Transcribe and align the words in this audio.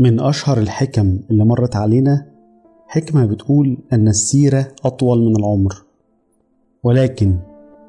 من 0.00 0.20
أشهر 0.20 0.58
الحكم 0.58 1.18
اللي 1.30 1.44
مرت 1.44 1.76
علينا 1.76 2.26
حكمة 2.86 3.26
بتقول 3.26 3.78
أن 3.92 4.08
السيرة 4.08 4.68
أطول 4.84 5.18
من 5.18 5.36
العمر 5.36 5.74
ولكن 6.84 7.36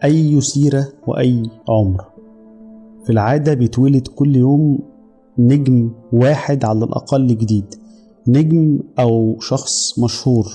أي 0.03 0.41
سيرة 0.41 0.87
وأي 1.07 1.43
عمر. 1.69 2.05
في 3.03 3.09
العادة 3.09 3.53
بيتولد 3.53 4.07
كل 4.07 4.35
يوم 4.35 4.79
نجم 5.37 5.91
واحد 6.13 6.65
على 6.65 6.85
الأقل 6.85 7.27
جديد 7.27 7.75
نجم 8.27 8.79
أو 8.99 9.39
شخص 9.39 9.99
مشهور. 9.99 10.47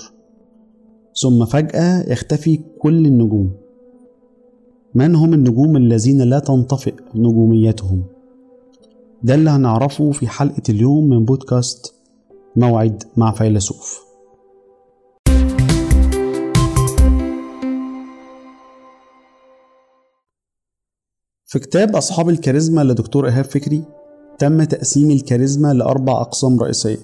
ثم 1.22 1.44
فجأة 1.44 2.12
يختفي 2.12 2.60
كل 2.78 3.06
النجوم. 3.06 3.50
من 4.94 5.14
هم 5.14 5.34
النجوم 5.34 5.76
الذين 5.76 6.22
لا 6.22 6.38
تنطفئ 6.38 6.94
نجوميتهم؟ 7.14 8.13
ده 9.24 9.34
اللي 9.34 9.50
هنعرفه 9.50 10.10
في 10.10 10.28
حلقة 10.28 10.62
اليوم 10.68 11.08
من 11.08 11.24
بودكاست 11.24 11.94
موعد 12.56 13.02
مع 13.16 13.32
فيلسوف. 13.32 14.04
في 21.46 21.58
كتاب 21.58 21.96
أصحاب 21.96 22.28
الكاريزما 22.28 22.80
لدكتور 22.80 23.26
إيهاب 23.26 23.44
فكري 23.44 23.84
تم 24.38 24.64
تقسيم 24.64 25.10
الكاريزما 25.10 25.72
لأربع 25.72 26.20
أقسام 26.20 26.60
رئيسية 26.60 26.98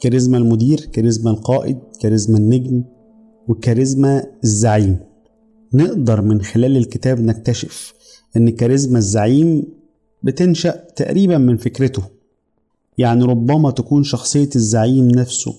كاريزما 0.00 0.38
المدير 0.38 0.80
كاريزما 0.80 1.30
القائد 1.30 1.78
كاريزما 2.00 2.38
النجم 2.38 2.84
وكاريزما 3.48 4.24
الزعيم. 4.44 4.98
نقدر 5.74 6.22
من 6.22 6.42
خلال 6.42 6.76
الكتاب 6.76 7.20
نكتشف 7.20 7.94
إن 8.36 8.50
كاريزما 8.50 8.98
الزعيم 8.98 9.79
بتنشأ 10.22 10.70
تقريبا 10.96 11.38
من 11.38 11.56
فكرته. 11.56 12.02
يعني 12.98 13.24
ربما 13.24 13.70
تكون 13.70 14.02
شخصية 14.02 14.50
الزعيم 14.56 15.08
نفسه 15.08 15.54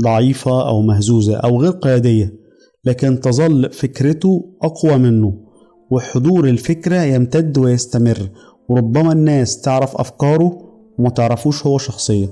ضعيفة 0.00 0.68
أو 0.68 0.82
مهزوزة 0.82 1.36
أو 1.36 1.60
غير 1.60 1.70
قيادية 1.72 2.34
لكن 2.84 3.20
تظل 3.20 3.70
فكرته 3.72 4.44
أقوى 4.62 4.98
منه 4.98 5.34
وحضور 5.90 6.48
الفكرة 6.48 7.02
يمتد 7.02 7.58
ويستمر 7.58 8.28
وربما 8.68 9.12
الناس 9.12 9.60
تعرف 9.60 9.96
أفكاره 9.96 10.58
وما 10.98 11.10
تعرفوش 11.10 11.66
هو 11.66 11.78
شخصيا 11.78 12.28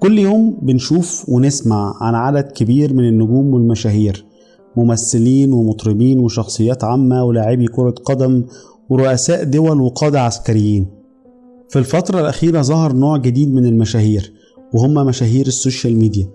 كل 0.00 0.18
يوم 0.18 0.58
بنشوف 0.62 1.28
ونسمع 1.28 1.94
عن 2.00 2.14
عدد 2.14 2.52
كبير 2.52 2.94
من 2.94 3.08
النجوم 3.08 3.54
والمشاهير 3.54 4.24
ممثلين 4.76 5.52
ومطربين 5.52 6.18
وشخصيات 6.18 6.84
عامة 6.84 7.24
ولاعبي 7.24 7.66
كرة 7.66 7.94
قدم 8.04 8.44
ورؤساء 8.90 9.44
دول 9.44 9.80
وقادة 9.80 10.20
عسكريين. 10.20 10.86
في 11.68 11.78
الفترة 11.78 12.20
الأخيرة 12.20 12.62
ظهر 12.62 12.92
نوع 12.92 13.16
جديد 13.16 13.54
من 13.54 13.66
المشاهير 13.66 14.32
وهم 14.74 14.94
مشاهير 14.94 15.46
السوشيال 15.46 15.96
ميديا. 15.96 16.28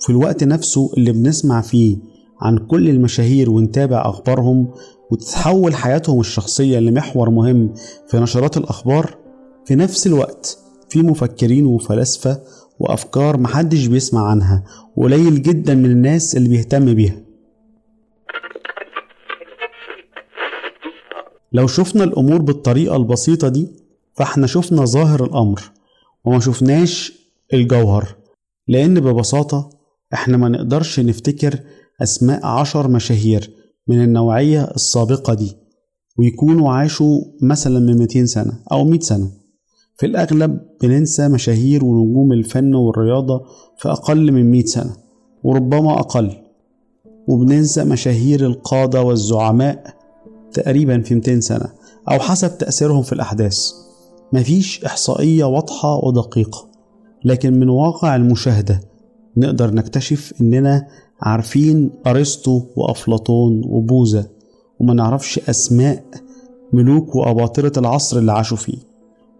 في 0.00 0.10
الوقت 0.10 0.44
نفسه 0.44 0.90
اللي 0.96 1.12
بنسمع 1.12 1.60
فيه 1.60 1.96
عن 2.40 2.58
كل 2.58 2.88
المشاهير 2.88 3.50
ونتابع 3.50 4.02
أخبارهم 4.06 4.68
وتتحول 5.10 5.74
حياتهم 5.74 6.20
الشخصية 6.20 6.78
لمحور 6.78 7.30
مهم 7.30 7.74
في 8.08 8.20
نشرات 8.20 8.56
الأخبار 8.56 9.16
في 9.64 9.74
نفس 9.74 10.06
الوقت 10.06 10.58
في 10.88 11.02
مفكرين 11.02 11.66
وفلاسفة 11.66 12.40
وأفكار 12.80 13.36
محدش 13.36 13.86
بيسمع 13.86 14.26
عنها 14.26 14.64
وقليل 14.96 15.42
جدا 15.42 15.74
من 15.74 15.90
الناس 15.90 16.36
اللي 16.36 16.48
بيهتم 16.48 16.94
بيها. 16.94 17.31
لو 21.52 21.66
شفنا 21.66 22.04
الأمور 22.04 22.42
بالطريقة 22.42 22.96
البسيطة 22.96 23.48
دي 23.48 23.68
فإحنا 24.14 24.46
شفنا 24.46 24.84
ظاهر 24.84 25.24
الأمر 25.24 25.62
وما 26.24 26.40
شفناش 26.40 27.12
الجوهر 27.54 28.16
لأن 28.68 29.00
ببساطة 29.00 29.70
إحنا 30.14 30.36
ما 30.36 30.48
نقدرش 30.48 31.00
نفتكر 31.00 31.60
أسماء 32.02 32.46
عشر 32.46 32.88
مشاهير 32.88 33.50
من 33.88 34.04
النوعية 34.04 34.64
السابقة 34.64 35.34
دي 35.34 35.52
ويكونوا 36.18 36.72
عاشوا 36.72 37.20
مثلا 37.42 37.78
من 37.80 37.98
200 37.98 38.24
سنة 38.26 38.52
أو 38.72 38.84
100 38.84 39.00
سنة. 39.00 39.30
في 39.96 40.06
الأغلب 40.06 40.60
بننسى 40.82 41.28
مشاهير 41.28 41.84
ونجوم 41.84 42.32
الفن 42.32 42.74
والرياضة 42.74 43.44
في 43.78 43.88
أقل 43.88 44.32
من 44.32 44.50
100 44.50 44.64
سنة 44.64 44.96
وربما 45.42 46.00
أقل. 46.00 46.32
وبننسى 47.28 47.84
مشاهير 47.84 48.46
القادة 48.46 49.02
والزعماء 49.02 50.01
تقريبا 50.52 51.02
في 51.02 51.14
200 51.14 51.40
سنة 51.40 51.66
أو 52.10 52.18
حسب 52.18 52.58
تأثيرهم 52.58 53.02
في 53.02 53.12
الأحداث. 53.12 53.72
مفيش 54.32 54.84
إحصائية 54.84 55.44
واضحة 55.44 56.04
ودقيقة 56.04 56.68
لكن 57.24 57.60
من 57.60 57.68
واقع 57.68 58.16
المشاهدة 58.16 58.80
نقدر 59.36 59.74
نكتشف 59.74 60.32
إننا 60.40 60.86
عارفين 61.20 61.90
أرسطو 62.06 62.62
وأفلاطون 62.76 63.62
وبوذا 63.64 64.26
وما 64.80 64.94
نعرفش 64.94 65.38
أسماء 65.38 66.04
ملوك 66.72 67.14
وأباطرة 67.16 67.72
العصر 67.76 68.18
اللي 68.18 68.32
عاشوا 68.32 68.56
فيه 68.56 68.78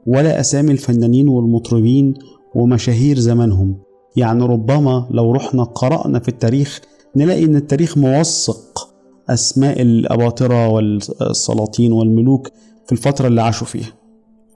ولا 0.07 0.41
أسامي 0.41 0.73
الفنانين 0.73 1.29
والمطربين 1.29 2.15
ومشاهير 2.55 3.19
زمانهم. 3.19 3.77
يعني 4.17 4.45
ربما 4.45 5.09
لو 5.11 5.33
رحنا 5.33 5.65
قرأنا 5.65 6.19
في 6.19 6.29
التاريخ 6.29 6.81
نلاقي 7.17 7.45
إن 7.45 7.57
التاريخ 7.57 7.99
موثق 7.99 8.92
أسماء 9.29 9.83
الأباطرة 9.83 10.69
والسلاطين 10.69 11.93
والملوك 11.93 12.49
في 12.87 12.93
الفترة 12.93 13.27
اللي 13.27 13.43
عاشوا 13.43 13.67
فيها. 13.67 13.93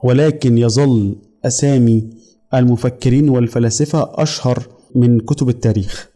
ولكن 0.03 0.57
يظل 0.57 1.15
أسامي 1.45 2.09
المفكرين 2.53 3.29
والفلاسفة 3.29 4.09
أشهر 4.13 4.63
من 4.95 5.19
كتب 5.19 5.49
التاريخ. 5.49 6.09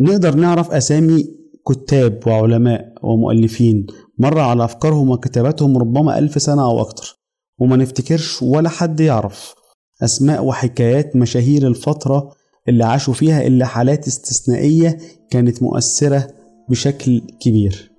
نقدر 0.00 0.34
نعرف 0.34 0.70
أسامي 0.70 1.40
كتاب 1.68 2.20
وعلماء 2.26 2.92
ومؤلفين 3.02 3.86
مر 4.18 4.38
على 4.38 4.64
أفكارهم 4.64 5.10
وكتاباتهم 5.10 5.78
ربما 5.78 6.18
ألف 6.18 6.42
سنة 6.42 6.62
أو 6.62 6.80
أكتر 6.80 7.16
وما 7.58 7.76
نفتكرش 7.76 8.42
ولا 8.42 8.68
حد 8.68 9.00
يعرف 9.00 9.54
أسماء 10.02 10.44
وحكايات 10.44 11.16
مشاهير 11.16 11.66
الفترة 11.66 12.32
اللي 12.68 12.84
عاشوا 12.84 13.14
فيها 13.14 13.46
إلا 13.46 13.66
حالات 13.66 14.06
استثنائية 14.06 14.98
كانت 15.30 15.62
مؤثرة 15.62 16.26
بشكل 16.68 17.22
كبير. 17.40 17.90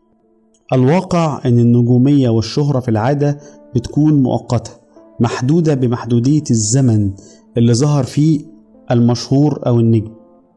الواقع 0.73 1.41
أن 1.45 1.59
النجومية 1.59 2.29
والشهرة 2.29 2.79
في 2.79 2.91
العادة 2.91 3.39
بتكون 3.75 4.23
مؤقتة 4.23 4.71
محدودة 5.19 5.73
بمحدودية 5.73 6.43
الزمن 6.51 7.11
اللي 7.57 7.73
ظهر 7.73 8.03
فيه 8.03 8.39
المشهور 8.91 9.67
أو 9.67 9.79
النجم 9.79 10.11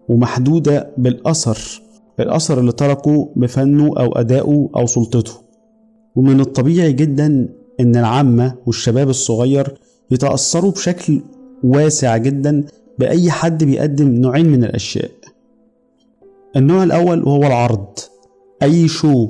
ومحدودة 0.08 0.94
بالأثر 0.98 1.82
الأثر 2.20 2.60
اللي 2.60 2.72
تركه 2.72 3.32
بفنه 3.36 3.86
أو 3.86 4.12
أدائه 4.12 4.70
أو 4.76 4.86
سلطته. 4.86 5.32
ومن 6.16 6.40
الطبيعي 6.40 6.92
جدا 6.92 7.48
إن 7.80 7.96
العامة 7.96 8.54
والشباب 8.66 9.08
الصغير 9.08 9.78
يتأثروا 10.10 10.70
بشكل 10.70 11.22
واسع 11.64 12.16
جدا 12.16 12.66
بأي 12.98 13.30
حد 13.30 13.64
بيقدم 13.64 14.08
نوعين 14.08 14.46
من 14.46 14.64
الأشياء. 14.64 15.10
النوع 16.56 16.82
الأول 16.82 17.22
وهو 17.22 17.42
العرض 17.46 17.98
أي 18.62 18.88
شو 18.88 19.28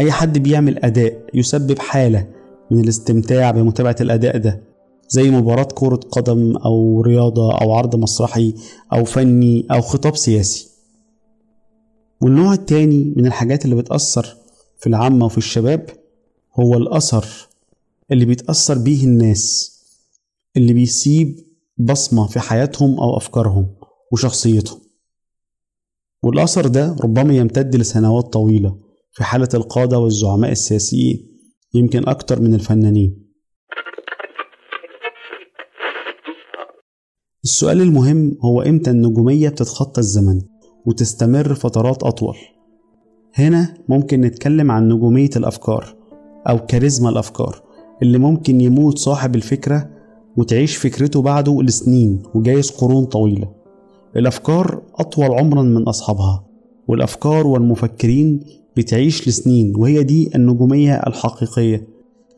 أي 0.00 0.12
حد 0.12 0.38
بيعمل 0.38 0.84
أداء 0.84 1.26
يسبب 1.34 1.78
حالة 1.78 2.26
من 2.70 2.80
الاستمتاع 2.80 3.50
بمتابعة 3.50 3.96
الأداء 4.00 4.38
ده 4.38 4.60
زي 5.08 5.30
مباراة 5.30 5.68
كرة 5.74 5.96
قدم 5.96 6.56
أو 6.56 7.00
رياضة 7.02 7.58
أو 7.60 7.72
عرض 7.72 7.96
مسرحي 7.96 8.54
أو 8.92 9.04
فني 9.04 9.66
أو 9.70 9.80
خطاب 9.80 10.16
سياسي. 10.16 10.68
والنوع 12.20 12.52
التاني 12.52 13.12
من 13.16 13.26
الحاجات 13.26 13.64
اللي 13.64 13.76
بتأثر 13.76 14.36
في 14.78 14.86
العامة 14.86 15.26
وفي 15.26 15.38
الشباب 15.38 15.86
هو 16.60 16.74
الأثر 16.76 17.26
اللي 18.12 18.24
بيتأثر 18.24 18.78
بيه 18.78 19.04
الناس 19.04 19.74
اللي 20.56 20.72
بيسيب 20.72 21.36
بصمة 21.78 22.26
في 22.26 22.40
حياتهم 22.40 23.00
أو 23.00 23.16
أفكارهم 23.16 23.74
وشخصيتهم. 24.12 24.80
والأثر 26.22 26.66
ده 26.66 26.96
ربما 27.00 27.34
يمتد 27.34 27.76
لسنوات 27.76 28.24
طويلة 28.32 28.78
في 29.12 29.24
حالة 29.24 29.48
القادة 29.54 29.98
والزعماء 29.98 30.52
السياسيين 30.52 31.38
يمكن 31.74 32.08
أكتر 32.08 32.40
من 32.40 32.54
الفنانين. 32.54 33.24
السؤال 37.44 37.80
المهم 37.80 38.38
هو 38.44 38.62
إمتى 38.62 38.90
النجومية 38.90 39.48
بتتخطى 39.48 40.00
الزمن 40.00 40.40
وتستمر 40.86 41.54
فترات 41.54 42.02
أطول؟ 42.02 42.36
هنا 43.34 43.74
ممكن 43.88 44.20
نتكلم 44.20 44.70
عن 44.70 44.88
نجومية 44.88 45.30
الأفكار 45.36 45.96
أو 46.48 46.66
كاريزما 46.66 47.08
الأفكار 47.08 47.62
اللي 48.02 48.18
ممكن 48.18 48.60
يموت 48.60 48.98
صاحب 48.98 49.34
الفكرة 49.34 49.90
وتعيش 50.36 50.76
فكرته 50.76 51.22
بعده 51.22 51.62
لسنين 51.62 52.22
وجايز 52.34 52.70
قرون 52.70 53.04
طويلة. 53.04 53.48
الأفكار 54.16 54.82
أطول 54.94 55.24
عمرا 55.38 55.62
من 55.62 55.82
أصحابها 55.82 56.44
والأفكار 56.88 57.46
والمفكرين 57.46 58.40
بتعيش 58.76 59.28
لسنين 59.28 59.72
وهي 59.76 60.02
دي 60.02 60.30
النجومية 60.34 60.94
الحقيقية. 60.94 61.86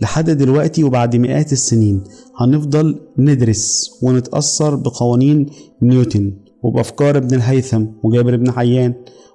لحد 0.00 0.31
دلوقتي 0.31 0.84
وبعد 0.84 1.16
مئات 1.16 1.52
السنين 1.52 2.04
هنفضل 2.37 3.00
ندرس 3.19 3.90
ونتأثر 4.02 4.75
بقوانين 4.75 5.46
نيوتن 5.82 6.32
وبأفكار 6.62 7.16
ابن 7.16 7.34
الهيثم 7.34 7.84
وجابر 8.02 8.37
بن 8.37 8.50
حيان 8.50 8.94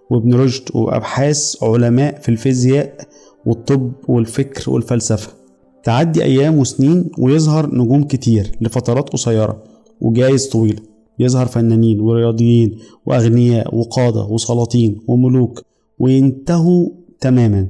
وابن 0.09 0.33
رشد 0.33 0.63
وأبحاث 0.75 1.63
علماء 1.63 2.19
في 2.21 2.29
الفيزياء 2.29 2.97
والطب 3.45 3.91
والفكر 4.07 4.71
والفلسفة. 4.71 5.40
تعدي 5.83 6.23
أيام 6.23 6.57
وسنين 6.57 7.11
ويظهر 7.17 7.75
نجوم 7.75 8.03
كتير 8.03 8.51
لفترات 8.61 9.09
قصيرة 9.09 9.63
وجايز 10.01 10.47
طويلة 10.49 10.81
يظهر 11.19 11.45
فنانين 11.45 11.99
ورياضيين 11.99 12.79
وأغنياء 13.05 13.75
وقادة 13.75 14.23
وسلاطين 14.23 15.01
وملوك 15.07 15.61
وينتهوا 15.99 16.89
تماما 17.19 17.67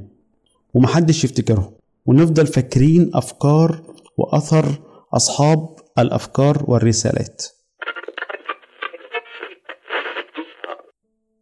ومحدش 0.74 1.24
يفتكرهم. 1.24 1.70
ونفضل 2.06 2.46
فاكرين 2.46 3.10
أفكار 3.14 3.82
وأثر 4.18 4.80
أصحاب 5.14 5.68
الأفكار 5.98 6.64
والرسالات. 6.68 7.42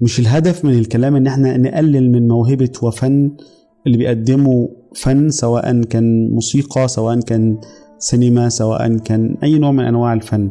مش 0.00 0.20
الهدف 0.20 0.64
من 0.64 0.78
الكلام 0.78 1.16
إن 1.16 1.26
إحنا 1.26 1.56
نقلل 1.56 2.12
من 2.12 2.28
موهبة 2.28 2.72
وفن 2.82 3.36
اللي 3.86 3.98
بيقدموا 3.98 4.68
فن 4.94 5.30
سواء 5.30 5.82
كان 5.82 6.30
موسيقى 6.30 6.88
سواء 6.88 7.20
كان 7.20 7.58
سينما 7.98 8.48
سواء 8.48 8.96
كان 8.96 9.36
أي 9.42 9.58
نوع 9.58 9.72
من 9.72 9.84
أنواع 9.84 10.12
الفن. 10.12 10.50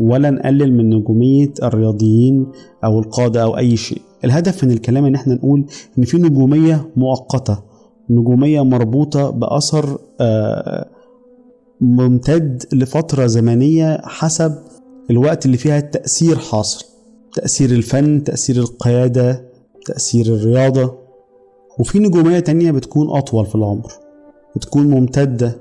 ولا 0.00 0.30
نقلل 0.30 0.76
من 0.76 0.90
نجومية 0.90 1.52
الرياضيين 1.62 2.46
أو 2.84 2.98
القادة 2.98 3.42
أو 3.42 3.58
أي 3.58 3.76
شيء. 3.76 4.02
الهدف 4.24 4.64
من 4.64 4.70
الكلام 4.70 5.04
إن 5.04 5.14
إحنا 5.14 5.34
نقول 5.34 5.64
إن 5.98 6.04
في 6.04 6.18
نجومية 6.18 6.90
مؤقتة 6.96 7.62
نجومية 8.10 8.64
مربوطة 8.64 9.30
بأثر 9.30 9.98
ممتد 11.80 12.62
لفترة 12.72 13.26
زمنية 13.26 14.00
حسب 14.04 14.54
الوقت 15.10 15.46
اللي 15.46 15.56
فيها 15.56 15.78
التأثير 15.78 16.36
حاصل. 16.36 16.84
تأثير 17.34 17.70
الفن 17.70 18.24
تأثير 18.24 18.56
القيادة 18.56 19.44
تأثير 19.86 20.26
الرياضة. 20.26 21.01
وفي 21.78 21.98
نجومية 21.98 22.40
تانية 22.40 22.70
بتكون 22.70 23.16
أطول 23.16 23.46
في 23.46 23.54
العمر 23.54 23.92
بتكون 24.56 24.86
ممتدة 24.90 25.60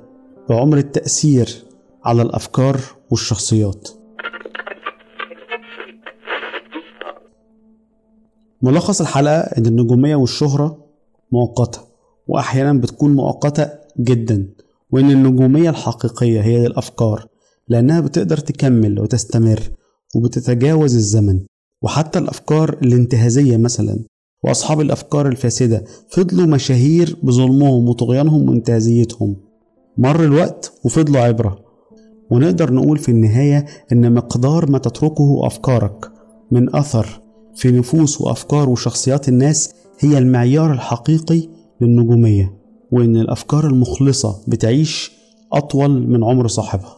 بعمر 0.49 0.77
التأثير 0.77 1.63
على 2.03 2.21
الأفكار 2.21 2.79
والشخصيات. 3.11 3.89
ملخص 8.61 9.01
الحلقة 9.01 9.39
إن 9.39 9.65
النجومية 9.65 10.15
والشهرة 10.15 10.85
مؤقتة 11.31 11.79
وأحيانا 12.27 12.73
بتكون 12.79 13.15
مؤقتة 13.15 13.69
جدا 13.99 14.47
وإن 14.91 15.11
النجومية 15.11 15.69
الحقيقية 15.69 16.41
هي 16.41 16.65
الأفكار 16.67 17.25
لأنها 17.67 17.99
بتقدر 17.99 18.37
تكمل 18.37 18.99
وتستمر 18.99 19.59
وبتتجاوز 20.15 20.95
الزمن 20.95 21.39
وحتى 21.81 22.19
الأفكار 22.19 22.69
الانتهازية 22.83 23.57
مثلا. 23.57 24.03
وأصحاب 24.43 24.81
الأفكار 24.81 25.27
الفاسدة 25.27 25.83
فضلوا 26.09 26.45
مشاهير 26.45 27.17
بظلمهم 27.23 27.89
وطغيانهم 27.89 28.49
وانتهازيتهم. 28.49 29.35
مر 29.97 30.23
الوقت 30.23 30.73
وفضلوا 30.85 31.21
عبرة. 31.21 31.59
ونقدر 32.31 32.73
نقول 32.73 32.97
في 32.97 33.09
النهاية 33.09 33.65
إن 33.91 34.13
مقدار 34.13 34.71
ما 34.71 34.77
تتركه 34.77 35.39
أفكارك 35.43 36.11
من 36.51 36.75
أثر 36.75 37.21
في 37.55 37.71
نفوس 37.71 38.21
وأفكار 38.21 38.69
وشخصيات 38.69 39.29
الناس 39.29 39.73
هي 39.99 40.17
المعيار 40.17 40.73
الحقيقي 40.73 41.41
للنجومية 41.81 42.57
وإن 42.91 43.15
الأفكار 43.15 43.67
المخلصة 43.67 44.41
بتعيش 44.47 45.11
أطول 45.53 46.07
من 46.07 46.23
عمر 46.23 46.47
صاحبها. 46.47 46.97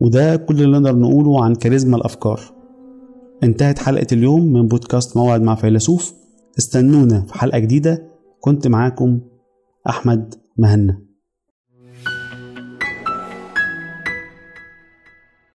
وده 0.00 0.36
كل 0.36 0.62
اللي 0.62 0.78
نقدر 0.78 0.96
نقوله 0.96 1.44
عن 1.44 1.54
كاريزما 1.54 1.96
الأفكار. 1.96 2.57
انتهت 3.42 3.78
حلقة 3.78 4.06
اليوم 4.12 4.52
من 4.52 4.68
بودكاست 4.68 5.16
موعد 5.16 5.42
مع 5.42 5.54
فيلسوف. 5.54 6.14
استنونا 6.58 7.20
في 7.20 7.34
حلقة 7.34 7.58
جديدة. 7.58 8.08
كنت 8.40 8.66
معاكم 8.66 9.20
أحمد 9.88 10.34
مهنا. 10.56 11.07